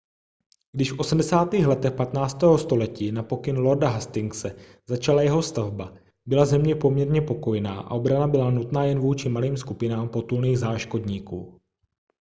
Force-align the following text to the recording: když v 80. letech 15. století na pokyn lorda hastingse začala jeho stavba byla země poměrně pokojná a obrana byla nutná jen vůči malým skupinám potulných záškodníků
když 0.71 0.91
v 0.93 0.99
80. 0.99 1.53
letech 1.53 1.93
15. 1.93 2.37
století 2.57 3.11
na 3.11 3.23
pokyn 3.23 3.57
lorda 3.57 3.89
hastingse 3.89 4.55
začala 4.87 5.21
jeho 5.21 5.41
stavba 5.41 5.93
byla 6.25 6.45
země 6.45 6.75
poměrně 6.75 7.21
pokojná 7.21 7.79
a 7.81 7.91
obrana 7.91 8.27
byla 8.27 8.51
nutná 8.51 8.83
jen 8.83 8.99
vůči 8.99 9.29
malým 9.29 9.57
skupinám 9.57 10.09
potulných 10.09 10.59
záškodníků 10.59 11.61